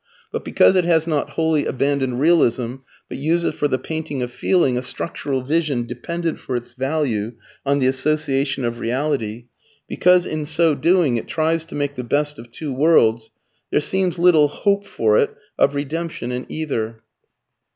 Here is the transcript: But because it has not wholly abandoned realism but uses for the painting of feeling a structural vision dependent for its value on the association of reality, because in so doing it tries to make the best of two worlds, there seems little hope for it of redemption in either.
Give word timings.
But 0.31 0.43
because 0.43 0.75
it 0.75 0.83
has 0.83 1.05
not 1.05 1.29
wholly 1.37 1.67
abandoned 1.67 2.19
realism 2.19 2.77
but 3.07 3.19
uses 3.19 3.53
for 3.53 3.67
the 3.67 3.77
painting 3.77 4.23
of 4.23 4.31
feeling 4.31 4.75
a 4.75 4.81
structural 4.81 5.43
vision 5.43 5.85
dependent 5.85 6.39
for 6.39 6.55
its 6.55 6.73
value 6.73 7.33
on 7.67 7.77
the 7.77 7.85
association 7.85 8.65
of 8.65 8.79
reality, 8.79 9.45
because 9.87 10.25
in 10.25 10.47
so 10.47 10.73
doing 10.73 11.17
it 11.17 11.27
tries 11.27 11.65
to 11.65 11.75
make 11.75 11.93
the 11.93 12.03
best 12.03 12.39
of 12.39 12.49
two 12.49 12.73
worlds, 12.73 13.29
there 13.69 13.79
seems 13.79 14.17
little 14.17 14.47
hope 14.47 14.87
for 14.87 15.19
it 15.19 15.35
of 15.59 15.75
redemption 15.75 16.31
in 16.31 16.47
either. 16.49 17.03